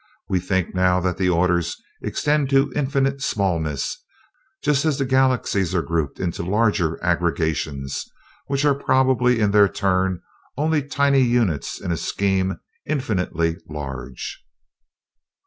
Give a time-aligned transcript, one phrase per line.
[0.27, 4.03] We think now that the orders extend to infinite smallness,
[4.63, 8.05] just as the galaxies are grouped into larger aggregations,
[8.47, 10.23] which are probably in their turn
[10.57, 14.43] only tiny units in a scheme infinitely large.